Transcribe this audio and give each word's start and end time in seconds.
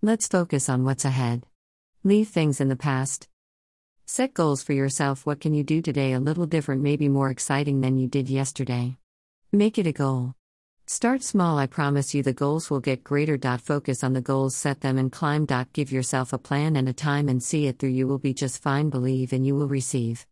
Let's 0.00 0.28
focus 0.28 0.68
on 0.68 0.84
what's 0.84 1.04
ahead. 1.04 1.44
Leave 2.04 2.28
things 2.28 2.60
in 2.60 2.68
the 2.68 2.76
past. 2.76 3.26
Set 4.06 4.32
goals 4.32 4.62
for 4.62 4.72
yourself. 4.72 5.26
What 5.26 5.40
can 5.40 5.54
you 5.54 5.64
do 5.64 5.82
today 5.82 6.12
a 6.12 6.20
little 6.20 6.46
different, 6.46 6.82
maybe 6.82 7.08
more 7.08 7.30
exciting 7.30 7.80
than 7.80 7.98
you 7.98 8.06
did 8.06 8.30
yesterday? 8.30 8.96
Make 9.50 9.76
it 9.76 9.88
a 9.88 9.92
goal. 9.92 10.34
Start 10.86 11.24
small, 11.24 11.58
I 11.58 11.66
promise 11.66 12.14
you 12.14 12.22
the 12.22 12.32
goals 12.32 12.70
will 12.70 12.78
get 12.78 13.02
greater. 13.02 13.36
Focus 13.58 14.04
on 14.04 14.12
the 14.12 14.20
goals, 14.20 14.54
set 14.54 14.82
them 14.82 14.98
and 14.98 15.10
climb. 15.10 15.48
Give 15.72 15.90
yourself 15.90 16.32
a 16.32 16.38
plan 16.38 16.76
and 16.76 16.88
a 16.88 16.92
time 16.92 17.28
and 17.28 17.42
see 17.42 17.66
it 17.66 17.80
through. 17.80 17.88
You 17.88 18.06
will 18.06 18.20
be 18.20 18.32
just 18.32 18.62
fine, 18.62 18.90
believe, 18.90 19.32
and 19.32 19.44
you 19.44 19.56
will 19.56 19.66
receive. 19.66 20.24